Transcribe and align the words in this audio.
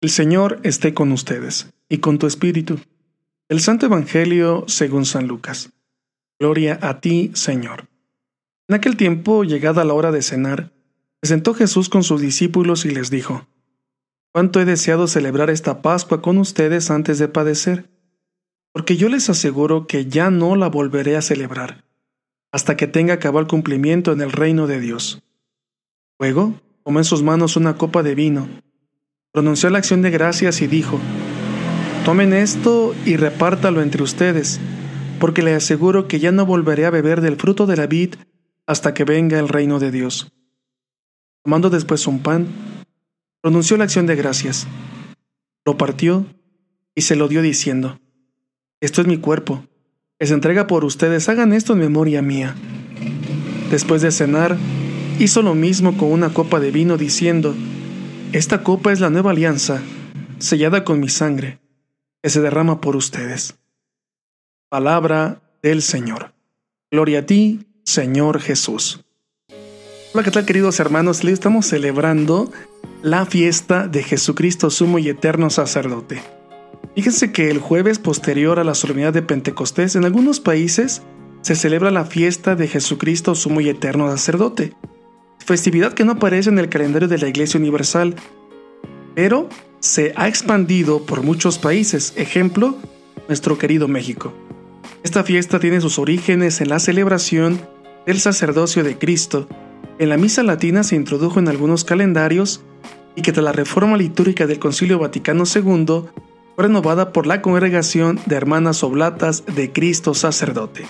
El 0.00 0.10
Señor 0.10 0.60
esté 0.62 0.94
con 0.94 1.10
ustedes 1.10 1.70
y 1.88 1.98
con 1.98 2.18
tu 2.18 2.28
espíritu. 2.28 2.78
El 3.48 3.58
Santo 3.58 3.86
Evangelio 3.86 4.62
según 4.68 5.04
San 5.04 5.26
Lucas. 5.26 5.70
Gloria 6.38 6.78
a 6.82 7.00
ti, 7.00 7.32
Señor. 7.34 7.88
En 8.68 8.76
aquel 8.76 8.96
tiempo, 8.96 9.42
llegada 9.42 9.84
la 9.84 9.94
hora 9.94 10.12
de 10.12 10.22
cenar, 10.22 10.70
se 11.20 11.30
sentó 11.30 11.52
Jesús 11.52 11.88
con 11.88 12.04
sus 12.04 12.20
discípulos 12.20 12.84
y 12.84 12.90
les 12.90 13.10
dijo, 13.10 13.48
Cuánto 14.30 14.60
he 14.60 14.64
deseado 14.64 15.08
celebrar 15.08 15.50
esta 15.50 15.82
Pascua 15.82 16.22
con 16.22 16.38
ustedes 16.38 16.92
antes 16.92 17.18
de 17.18 17.26
padecer, 17.26 17.90
porque 18.72 18.96
yo 18.96 19.08
les 19.08 19.28
aseguro 19.28 19.88
que 19.88 20.06
ya 20.06 20.30
no 20.30 20.54
la 20.54 20.68
volveré 20.68 21.16
a 21.16 21.22
celebrar, 21.22 21.84
hasta 22.52 22.76
que 22.76 22.86
tenga 22.86 23.18
cabal 23.18 23.48
cumplimiento 23.48 24.12
en 24.12 24.20
el 24.20 24.30
reino 24.30 24.68
de 24.68 24.78
Dios. 24.78 25.24
Luego, 26.20 26.54
tomó 26.84 27.00
en 27.00 27.04
sus 27.04 27.24
manos 27.24 27.56
una 27.56 27.76
copa 27.76 28.04
de 28.04 28.14
vino, 28.14 28.48
pronunció 29.38 29.70
la 29.70 29.78
acción 29.78 30.02
de 30.02 30.10
gracias 30.10 30.60
y 30.62 30.66
dijo, 30.66 30.98
Tomen 32.04 32.32
esto 32.32 32.92
y 33.06 33.16
repártalo 33.16 33.82
entre 33.82 34.02
ustedes, 34.02 34.58
porque 35.20 35.42
les 35.42 35.58
aseguro 35.58 36.08
que 36.08 36.18
ya 36.18 36.32
no 36.32 36.44
volveré 36.44 36.86
a 36.86 36.90
beber 36.90 37.20
del 37.20 37.36
fruto 37.36 37.64
de 37.64 37.76
la 37.76 37.86
vid 37.86 38.16
hasta 38.66 38.94
que 38.94 39.04
venga 39.04 39.38
el 39.38 39.48
reino 39.48 39.78
de 39.78 39.92
Dios. 39.92 40.32
Tomando 41.44 41.70
después 41.70 42.08
un 42.08 42.18
pan, 42.18 42.48
pronunció 43.40 43.76
la 43.76 43.84
acción 43.84 44.06
de 44.06 44.16
gracias, 44.16 44.66
lo 45.64 45.76
partió 45.76 46.26
y 46.96 47.02
se 47.02 47.14
lo 47.14 47.28
dio 47.28 47.40
diciendo, 47.40 48.00
Esto 48.80 49.02
es 49.02 49.06
mi 49.06 49.18
cuerpo, 49.18 49.68
que 50.18 50.26
se 50.26 50.34
entrega 50.34 50.66
por 50.66 50.84
ustedes, 50.84 51.28
hagan 51.28 51.52
esto 51.52 51.74
en 51.74 51.78
memoria 51.78 52.22
mía. 52.22 52.56
Después 53.70 54.02
de 54.02 54.10
cenar, 54.10 54.56
hizo 55.20 55.42
lo 55.42 55.54
mismo 55.54 55.96
con 55.96 56.10
una 56.10 56.30
copa 56.34 56.58
de 56.58 56.72
vino 56.72 56.96
diciendo, 56.96 57.54
esta 58.32 58.62
copa 58.62 58.92
es 58.92 59.00
la 59.00 59.10
nueva 59.10 59.30
alianza, 59.30 59.80
sellada 60.38 60.84
con 60.84 61.00
mi 61.00 61.08
sangre, 61.08 61.60
que 62.22 62.28
se 62.28 62.40
derrama 62.40 62.80
por 62.80 62.94
ustedes. 62.94 63.56
Palabra 64.68 65.40
del 65.62 65.80
Señor. 65.80 66.34
Gloria 66.90 67.20
a 67.20 67.26
ti, 67.26 67.66
Señor 67.84 68.40
Jesús. 68.40 69.04
Hola, 70.12 70.24
¿qué 70.24 70.30
tal 70.30 70.44
queridos 70.44 70.78
hermanos? 70.78 71.24
Le 71.24 71.32
estamos 71.32 71.66
celebrando 71.66 72.52
la 73.02 73.24
fiesta 73.24 73.88
de 73.88 74.02
Jesucristo 74.02 74.68
sumo 74.68 74.98
y 74.98 75.08
eterno 75.08 75.48
sacerdote. 75.48 76.20
Fíjense 76.94 77.32
que 77.32 77.50
el 77.50 77.60
jueves 77.60 77.98
posterior 77.98 78.58
a 78.58 78.64
la 78.64 78.74
solemnidad 78.74 79.12
de 79.12 79.22
Pentecostés 79.22 79.96
en 79.96 80.04
algunos 80.04 80.40
países 80.40 81.02
se 81.40 81.54
celebra 81.54 81.90
la 81.90 82.04
fiesta 82.04 82.56
de 82.56 82.68
Jesucristo 82.68 83.34
sumo 83.34 83.60
y 83.60 83.68
eterno 83.68 84.10
sacerdote 84.10 84.74
festividad 85.48 85.94
que 85.94 86.04
no 86.04 86.12
aparece 86.12 86.50
en 86.50 86.58
el 86.58 86.68
calendario 86.68 87.08
de 87.08 87.16
la 87.16 87.26
Iglesia 87.26 87.58
Universal, 87.58 88.14
pero 89.14 89.48
se 89.80 90.12
ha 90.14 90.28
expandido 90.28 91.06
por 91.06 91.22
muchos 91.22 91.58
países, 91.58 92.12
ejemplo, 92.16 92.76
nuestro 93.28 93.56
querido 93.56 93.88
México. 93.88 94.34
Esta 95.02 95.24
fiesta 95.24 95.58
tiene 95.58 95.80
sus 95.80 95.98
orígenes 95.98 96.60
en 96.60 96.68
la 96.68 96.78
celebración 96.78 97.60
del 98.04 98.20
sacerdocio 98.20 98.84
de 98.84 98.98
Cristo. 98.98 99.48
En 99.98 100.10
la 100.10 100.18
misa 100.18 100.42
latina 100.42 100.82
se 100.82 100.96
introdujo 100.96 101.38
en 101.38 101.48
algunos 101.48 101.82
calendarios 101.82 102.60
y 103.16 103.22
que 103.22 103.32
tras 103.32 103.44
la 103.44 103.52
reforma 103.52 103.96
litúrgica 103.96 104.46
del 104.46 104.58
Concilio 104.58 104.98
Vaticano 104.98 105.44
II 105.44 105.86
fue 105.86 106.64
renovada 106.64 107.12
por 107.12 107.26
la 107.26 107.40
Congregación 107.40 108.20
de 108.26 108.36
Hermanas 108.36 108.84
Oblatas 108.84 109.44
de 109.46 109.72
Cristo 109.72 110.12
Sacerdote 110.12 110.84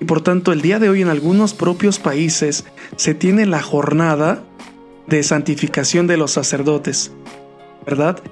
y 0.00 0.06
por 0.06 0.22
tanto 0.22 0.52
el 0.52 0.62
día 0.62 0.78
de 0.78 0.88
hoy 0.88 1.02
en 1.02 1.08
algunos 1.08 1.52
propios 1.52 1.98
países 1.98 2.64
se 2.96 3.14
tiene 3.14 3.46
la 3.46 3.62
jornada 3.62 4.42
de 5.06 5.22
santificación 5.22 6.06
de 6.06 6.16
los 6.16 6.32
sacerdotes, 6.32 7.12
¿verdad? 7.84 8.22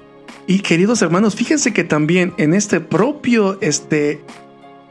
Y 0.47 0.59
queridos 0.59 1.01
hermanos, 1.01 1.35
fíjense 1.35 1.73
que 1.73 1.83
también 1.83 2.33
en 2.37 2.53
este 2.53 2.79
propio 2.79 3.59
este 3.61 4.23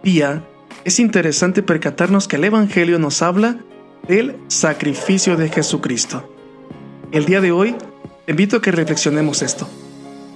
día 0.04 0.44
es 0.84 1.00
interesante 1.00 1.62
percatarnos 1.62 2.28
que 2.28 2.36
el 2.36 2.44
Evangelio 2.44 2.98
nos 2.98 3.22
habla 3.22 3.58
del 4.06 4.36
sacrificio 4.46 5.36
de 5.36 5.48
Jesucristo. 5.48 6.32
El 7.10 7.24
día 7.24 7.40
de 7.40 7.50
hoy 7.50 7.74
te 8.24 8.32
invito 8.32 8.58
a 8.58 8.62
que 8.62 8.70
reflexionemos 8.70 9.42
esto, 9.42 9.68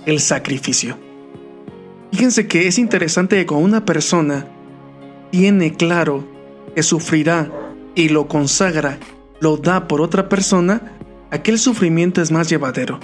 el 0.06 0.18
sacrificio. 0.18 0.98
Fíjense 2.10 2.48
que 2.48 2.66
es 2.66 2.78
interesante 2.78 3.36
que 3.36 3.46
con 3.46 3.62
una 3.62 3.84
persona 3.84 4.46
tiene 5.30 5.74
claro 5.74 6.31
que 6.74 6.82
sufrirá 6.82 7.50
y 7.94 8.08
lo 8.08 8.28
consagra, 8.28 8.98
lo 9.40 9.56
da 9.56 9.88
por 9.88 10.00
otra 10.00 10.28
persona, 10.28 10.96
aquel 11.30 11.58
sufrimiento 11.58 12.22
es 12.22 12.30
más 12.30 12.48
llevadero. 12.48 13.00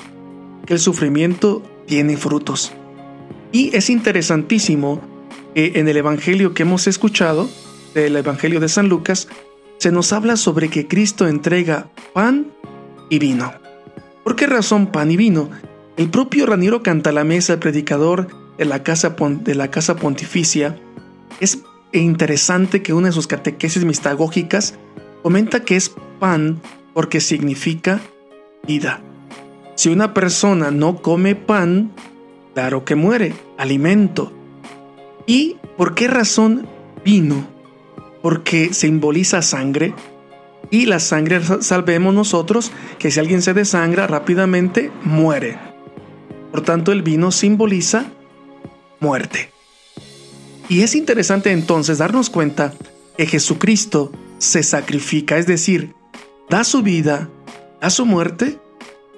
Aquel 0.62 0.78
sufrimiento 0.78 1.62
tiene 1.86 2.16
frutos. 2.16 2.72
Y 3.52 3.74
es 3.76 3.90
interesantísimo 3.90 5.00
que 5.54 5.72
en 5.76 5.88
el 5.88 5.96
Evangelio 5.96 6.54
que 6.54 6.62
hemos 6.62 6.86
escuchado, 6.86 7.48
del 7.94 8.16
Evangelio 8.16 8.60
de 8.60 8.68
San 8.68 8.88
Lucas, 8.88 9.28
se 9.78 9.92
nos 9.92 10.12
habla 10.12 10.36
sobre 10.36 10.68
que 10.68 10.86
Cristo 10.86 11.26
entrega 11.26 11.88
pan 12.12 12.52
y 13.08 13.18
vino. 13.18 13.52
¿Por 14.24 14.36
qué 14.36 14.46
razón 14.46 14.88
pan 14.88 15.10
y 15.10 15.16
vino? 15.16 15.50
El 15.96 16.10
propio 16.10 16.46
Raniero 16.46 16.82
Cantalamesa, 16.82 17.54
el 17.54 17.58
predicador 17.58 18.28
de 18.58 18.64
la 18.64 18.82
casa, 18.82 19.16
de 19.18 19.54
la 19.54 19.70
casa 19.70 19.96
pontificia, 19.96 20.78
es 21.40 21.62
e 21.92 22.00
interesante 22.00 22.82
que 22.82 22.92
una 22.92 23.08
de 23.08 23.12
sus 23.12 23.26
catequesis 23.26 23.84
mistagógicas 23.84 24.74
comenta 25.22 25.64
que 25.64 25.76
es 25.76 25.94
pan 26.18 26.60
porque 26.94 27.20
significa 27.20 28.00
vida. 28.66 29.00
Si 29.74 29.88
una 29.88 30.12
persona 30.12 30.70
no 30.70 31.00
come 31.02 31.36
pan, 31.36 31.92
claro 32.54 32.84
que 32.84 32.94
muere, 32.94 33.34
alimento. 33.56 34.32
¿Y 35.26 35.56
por 35.76 35.94
qué 35.94 36.08
razón 36.08 36.66
vino? 37.04 37.46
Porque 38.22 38.74
simboliza 38.74 39.42
sangre 39.42 39.94
y 40.70 40.86
la 40.86 40.98
sangre 40.98 41.40
salvemos 41.60 42.12
nosotros 42.14 42.72
que 42.98 43.10
si 43.10 43.20
alguien 43.20 43.42
se 43.42 43.54
desangra 43.54 44.06
rápidamente 44.06 44.90
muere. 45.04 45.58
Por 46.50 46.62
tanto 46.62 46.92
el 46.92 47.02
vino 47.02 47.30
simboliza 47.30 48.06
muerte. 49.00 49.50
Y 50.68 50.82
es 50.82 50.94
interesante 50.94 51.50
entonces 51.50 51.98
darnos 51.98 52.28
cuenta 52.28 52.74
que 53.16 53.26
Jesucristo 53.26 54.12
se 54.36 54.62
sacrifica, 54.62 55.38
es 55.38 55.46
decir, 55.46 55.94
da 56.50 56.62
su 56.62 56.82
vida, 56.82 57.30
da 57.80 57.88
su 57.88 58.04
muerte 58.04 58.58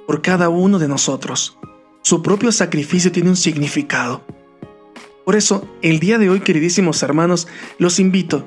por 0.06 0.22
cada 0.22 0.48
uno 0.48 0.78
de 0.78 0.86
nosotros. 0.86 1.58
Su 2.02 2.22
propio 2.22 2.52
sacrificio 2.52 3.10
tiene 3.10 3.30
un 3.30 3.36
significado. 3.36 4.22
Por 5.24 5.34
eso, 5.34 5.68
el 5.82 5.98
día 5.98 6.18
de 6.18 6.30
hoy, 6.30 6.40
queridísimos 6.40 7.02
hermanos, 7.02 7.48
los 7.78 7.98
invito 7.98 8.44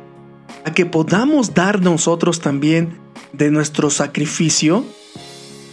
a 0.66 0.74
que 0.74 0.86
podamos 0.86 1.54
dar 1.54 1.82
nosotros 1.82 2.40
también 2.40 3.00
de 3.34 3.52
nuestro 3.52 3.90
sacrificio, 3.90 4.86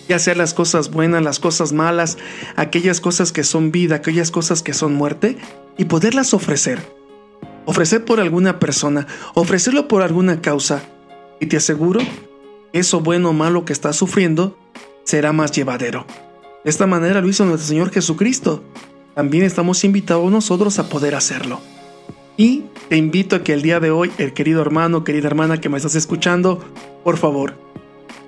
ya 0.08 0.18
sea 0.18 0.34
las 0.34 0.52
cosas 0.52 0.90
buenas, 0.90 1.22
las 1.22 1.38
cosas 1.38 1.72
malas, 1.72 2.18
aquellas 2.56 3.00
cosas 3.00 3.30
que 3.30 3.44
son 3.44 3.70
vida, 3.70 3.96
aquellas 3.96 4.32
cosas 4.32 4.62
que 4.62 4.74
son 4.74 4.94
muerte, 4.94 5.38
y 5.78 5.84
poderlas 5.84 6.34
ofrecer 6.34 6.99
ofrecer 7.70 8.04
por 8.04 8.18
alguna 8.18 8.58
persona, 8.58 9.06
ofrecerlo 9.34 9.86
por 9.86 10.02
alguna 10.02 10.40
causa, 10.42 10.82
y 11.38 11.46
te 11.46 11.56
aseguro 11.56 12.00
eso 12.72 13.00
bueno 13.00 13.30
o 13.30 13.32
malo 13.32 13.64
que 13.64 13.72
estás 13.72 13.94
sufriendo 13.94 14.58
será 15.04 15.32
más 15.32 15.52
llevadero. 15.52 16.04
De 16.64 16.70
esta 16.70 16.88
manera 16.88 17.20
lo 17.20 17.28
hizo 17.28 17.44
nuestro 17.44 17.68
Señor 17.68 17.92
Jesucristo. 17.92 18.64
También 19.14 19.44
estamos 19.44 19.84
invitados 19.84 20.32
nosotros 20.32 20.80
a 20.80 20.88
poder 20.88 21.14
hacerlo. 21.14 21.60
Y 22.36 22.64
te 22.88 22.96
invito 22.96 23.36
a 23.36 23.44
que 23.44 23.52
el 23.52 23.62
día 23.62 23.78
de 23.78 23.92
hoy, 23.92 24.10
el 24.18 24.32
querido 24.32 24.60
hermano, 24.62 25.04
querida 25.04 25.28
hermana 25.28 25.60
que 25.60 25.68
me 25.68 25.76
estás 25.76 25.94
escuchando, 25.94 26.58
por 27.04 27.18
favor, 27.18 27.54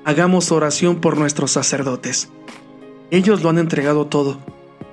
hagamos 0.04 0.52
oración 0.52 1.00
por 1.00 1.18
nuestros 1.18 1.50
sacerdotes. 1.50 2.28
Ellos 3.10 3.42
lo 3.42 3.50
han 3.50 3.58
entregado 3.58 4.06
todo, 4.06 4.38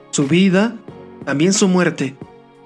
su 0.09 0.25
vida, 0.25 0.75
también 1.23 1.53
su 1.53 1.67
muerte, 1.67 2.15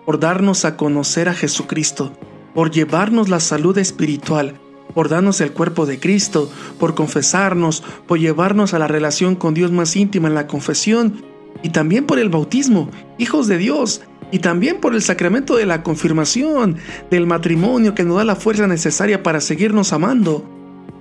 por 0.06 0.20
darnos 0.20 0.66
a 0.66 0.78
conocer 0.78 1.30
a 1.30 1.34
Jesucristo, 1.34 2.14
por 2.54 2.72
llevarnos 2.72 3.30
la 3.30 3.40
salud 3.40 3.78
espiritual, 3.78 4.60
por 4.94 5.10
darnos 5.10 5.42
el 5.42 5.52
cuerpo 5.52 5.86
de 5.86 6.00
Cristo, 6.00 6.52
por 6.80 6.96
confesarnos, 6.96 7.84
por 8.08 8.20
llevarnos 8.20 8.74
a 8.74 8.80
la 8.80 8.88
relación 8.88 9.36
con 9.36 9.54
Dios 9.54 9.72
más 9.72 9.96
íntima 9.96 10.28
en 10.28 10.36
la 10.36 10.48
confesión, 10.48 11.24
y 11.62 11.70
también 11.70 12.06
por 12.06 12.20
el 12.20 12.30
bautismo, 12.30 12.90
hijos 13.18 13.48
de 13.48 13.58
Dios, 13.58 14.02
y 14.32 14.40
también 14.40 14.82
por 14.82 14.96
el 14.96 15.02
sacramento 15.02 15.56
de 15.56 15.66
la 15.66 15.84
confirmación, 15.84 16.78
del 17.12 17.28
matrimonio 17.28 17.94
que 17.94 18.04
nos 18.04 18.18
da 18.18 18.24
la 18.24 18.36
fuerza 18.36 18.68
necesaria 18.68 19.22
para 19.22 19.40
seguirnos 19.40 19.94
amando. 19.94 20.44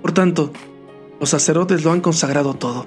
Por 0.03 0.13
tanto, 0.13 0.53
los 1.19 1.31
sacerdotes 1.31 1.85
lo 1.85 1.93
han 1.93 2.01
consagrado 2.01 2.55
todo. 2.55 2.87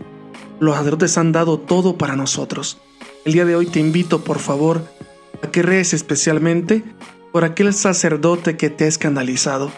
Los 0.60 0.76
sacerdotes 0.76 1.18
han 1.18 1.32
dado 1.32 1.60
todo 1.60 1.98
para 1.98 2.16
nosotros. 2.16 2.78
El 3.26 3.34
día 3.34 3.46
de 3.46 3.56
hoy 3.56 3.66
te 3.66 3.80
invito, 3.80 4.24
por 4.24 4.40
favor, 4.40 4.84
que 5.52 5.62
reces 5.62 5.94
especialmente 5.94 6.84
por 7.32 7.44
aquel 7.44 7.74
sacerdote 7.74 8.58
que 8.58 8.70
te 8.70 8.86
ha 8.86 8.88
escandalizado, 8.88 9.72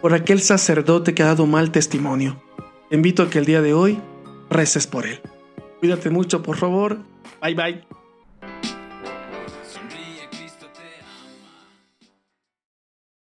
por 0.00 0.14
aquel 0.14 0.40
sacerdote 0.40 1.14
que 1.14 1.22
ha 1.22 1.26
dado 1.26 1.46
mal 1.46 1.70
testimonio. 1.70 2.42
Te 2.90 2.96
invito 2.96 3.22
a 3.22 3.30
que 3.30 3.38
el 3.38 3.46
día 3.46 3.62
de 3.62 3.72
hoy 3.72 4.00
reces 4.50 4.86
por 4.86 5.06
él. 5.06 5.20
Cuídate 5.80 6.10
mucho, 6.10 6.42
por 6.42 6.56
favor. 6.56 6.98
Bye 7.40 7.54
bye. 7.54 8.01